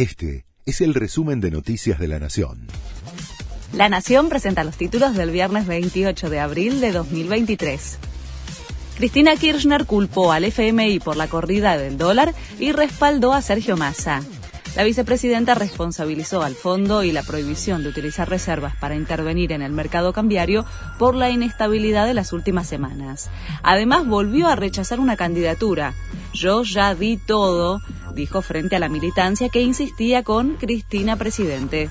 Este 0.00 0.46
es 0.64 0.80
el 0.80 0.94
resumen 0.94 1.42
de 1.42 1.50
Noticias 1.50 1.98
de 1.98 2.08
la 2.08 2.18
Nación. 2.18 2.68
La 3.74 3.90
Nación 3.90 4.30
presenta 4.30 4.64
los 4.64 4.78
títulos 4.78 5.14
del 5.14 5.30
viernes 5.30 5.66
28 5.66 6.30
de 6.30 6.40
abril 6.40 6.80
de 6.80 6.90
2023. 6.90 7.98
Cristina 8.96 9.36
Kirchner 9.36 9.84
culpó 9.84 10.32
al 10.32 10.44
FMI 10.44 11.00
por 11.00 11.18
la 11.18 11.28
corrida 11.28 11.76
del 11.76 11.98
dólar 11.98 12.34
y 12.58 12.72
respaldó 12.72 13.34
a 13.34 13.42
Sergio 13.42 13.76
Massa. 13.76 14.22
La 14.76 14.84
vicepresidenta 14.84 15.54
responsabilizó 15.54 16.42
al 16.42 16.54
fondo 16.54 17.02
y 17.02 17.10
la 17.10 17.24
prohibición 17.24 17.82
de 17.82 17.88
utilizar 17.88 18.30
reservas 18.30 18.76
para 18.76 18.94
intervenir 18.94 19.52
en 19.52 19.62
el 19.62 19.72
mercado 19.72 20.12
cambiario 20.12 20.64
por 20.96 21.16
la 21.16 21.28
inestabilidad 21.28 22.06
de 22.06 22.14
las 22.14 22.32
últimas 22.32 22.68
semanas. 22.68 23.28
Además, 23.62 24.06
volvió 24.06 24.48
a 24.48 24.56
rechazar 24.56 25.00
una 25.00 25.16
candidatura. 25.16 25.92
Yo 26.32 26.62
ya 26.62 26.94
di 26.94 27.16
todo, 27.16 27.80
dijo 28.14 28.42
frente 28.42 28.76
a 28.76 28.78
la 28.78 28.88
militancia 28.88 29.48
que 29.48 29.62
insistía 29.62 30.22
con 30.22 30.56
Cristina 30.56 31.16
presidente. 31.16 31.90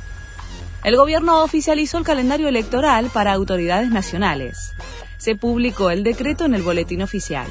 El 0.84 0.96
gobierno 0.96 1.44
oficializó 1.44 1.98
el 1.98 2.04
calendario 2.04 2.48
electoral 2.48 3.10
para 3.14 3.34
autoridades 3.34 3.90
nacionales. 3.90 4.74
Se 5.18 5.36
publicó 5.36 5.90
el 5.92 6.04
decreto 6.04 6.46
en 6.46 6.54
el 6.54 6.62
boletín 6.62 7.02
oficial. 7.02 7.48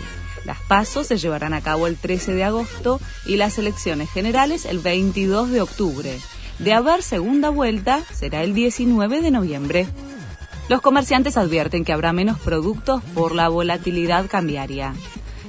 Las 0.46 0.58
pasos 0.62 1.06
se 1.06 1.18
llevarán 1.18 1.52
a 1.52 1.60
cabo 1.60 1.86
el 1.86 1.96
13 1.96 2.34
de 2.34 2.44
agosto 2.44 3.00
y 3.26 3.36
las 3.36 3.58
elecciones 3.58 4.10
generales 4.10 4.64
el 4.64 4.78
22 4.78 5.50
de 5.50 5.60
octubre. 5.60 6.18
De 6.58 6.72
haber 6.72 7.02
segunda 7.02 7.50
vuelta, 7.50 8.02
será 8.14 8.42
el 8.42 8.54
19 8.54 9.20
de 9.20 9.30
noviembre. 9.30 9.88
Los 10.68 10.80
comerciantes 10.80 11.36
advierten 11.36 11.84
que 11.84 11.92
habrá 11.92 12.12
menos 12.12 12.38
productos 12.38 13.02
por 13.14 13.34
la 13.34 13.48
volatilidad 13.48 14.26
cambiaria. 14.26 14.94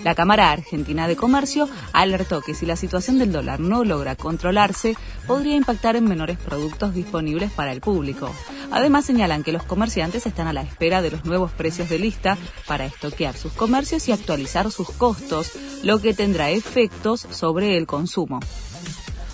La 0.04 0.16
Cámara 0.16 0.52
Argentina 0.52 1.08
de 1.08 1.16
Comercio 1.16 1.68
alertó 1.92 2.42
que 2.42 2.54
si 2.54 2.66
la 2.66 2.76
situación 2.76 3.20
del 3.20 3.32
dólar 3.32 3.60
no 3.60 3.84
logra 3.84 4.16
controlarse, 4.16 4.96
podría 5.28 5.56
impactar 5.56 5.96
en 5.96 6.06
menores 6.06 6.38
productos 6.38 6.94
disponibles 6.94 7.52
para 7.52 7.74
el 7.74 7.82
público. 7.82 8.32
Además 8.72 9.06
señalan 9.06 9.44
que 9.44 9.52
los 9.52 9.64
comerciantes 9.64 10.26
están 10.26 10.48
a 10.48 10.54
la 10.54 10.62
espera 10.62 11.02
de 11.02 11.12
los 11.12 11.26
nuevos 11.26 11.52
precios 11.52 11.90
de 11.90 12.00
lista 12.00 12.38
para 12.68 12.86
estoquear 12.86 13.36
sus 13.36 13.52
comercios 13.54 14.08
y 14.08 14.12
actualizar 14.12 14.72
sus 14.72 14.90
costos, 14.92 15.52
lo 15.84 16.00
que 16.00 16.14
tendrá 16.14 16.50
efectos 16.50 17.28
sobre 17.32 17.78
el 17.78 17.86
consumo. 17.86 18.40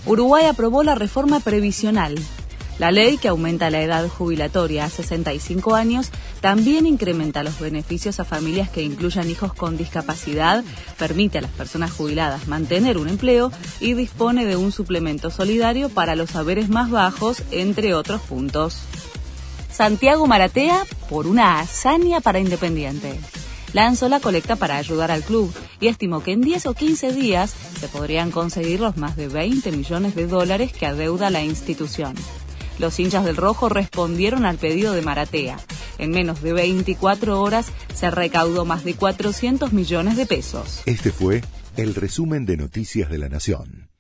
Uruguay 0.06 0.46
aprobó 0.46 0.84
la 0.84 0.96
reforma 0.96 1.40
previsional 1.40 2.16
la 2.78 2.92
ley 2.92 3.18
que 3.18 3.30
aumenta 3.30 3.70
la 3.70 3.82
edad 3.82 4.08
jubilatoria 4.08 4.86
a 4.86 4.90
65 4.90 5.76
años 5.76 6.10
también 6.42 6.86
incrementa 6.86 7.44
los 7.44 7.60
beneficios 7.60 8.20
a 8.20 8.26
familias 8.26 8.70
que 8.70 8.84
incluyan 8.84 9.30
hijos 9.30 9.54
con 9.54 9.78
discapacidad, 9.78 10.64
permite 10.98 11.38
a 11.38 11.42
las 11.42 11.52
personas 11.52 11.92
jubiladas 11.92 12.48
mantener 12.48 12.98
un 12.98 13.08
empleo 13.08 13.52
y 13.80 13.94
dispone 13.94 14.46
de 14.46 14.58
un 14.58 14.72
suplemento 14.72 15.32
solidario 15.32 15.90
para 15.90 16.16
los 16.16 16.32
saberes 16.32 16.70
más 16.70 16.92
bajos, 16.92 17.44
entre 17.52 17.94
otros 17.94 18.22
puntos. 18.22 18.80
Santiago 19.72 20.28
Maratea 20.28 20.84
por 21.10 21.28
una 21.28 21.60
hazaña 21.60 22.22
para 22.22 22.40
Independiente 22.40 23.20
lanzó 23.74 24.08
la 24.08 24.22
colecta 24.22 24.56
para 24.56 24.78
ayudar 24.78 25.12
al 25.12 25.22
club 25.22 25.54
y 25.82 25.88
estimó 25.88 26.24
que 26.24 26.32
en 26.32 26.42
10 26.42 26.68
o 26.68 26.74
15 26.74 27.12
días 27.12 27.54
se 27.80 27.90
podrían 27.90 28.32
conseguir 28.32 28.80
los 28.80 28.96
más 28.96 29.18
de 29.18 29.28
20 29.28 29.70
millones 29.74 30.16
de 30.16 30.28
dólares 30.28 30.72
que 30.72 30.86
adeuda 30.86 31.30
la 31.30 31.44
institución. 31.44 32.16
Los 32.80 33.00
hinchas 33.00 33.26
del 33.26 33.38
Rojo 33.38 33.70
respondieron 33.70 34.46
al 34.46 34.58
pedido 34.58 34.94
de 34.94 35.02
Maratea. 35.02 35.58
En 35.98 36.12
menos 36.12 36.42
de 36.42 36.54
24 36.54 37.42
horas 37.42 37.68
se 37.94 38.12
recaudó 38.12 38.66
más 38.66 38.84
de 38.84 38.96
400 38.96 39.72
millones 39.74 40.18
de 40.18 40.26
pesos. 40.26 40.82
Este 40.86 41.12
fue 41.12 41.42
el 41.78 41.96
resumen 41.96 42.46
de 42.46 42.58
Noticias 42.58 43.10
de 43.10 43.18
la 43.18 43.30
Nación. 43.30 43.95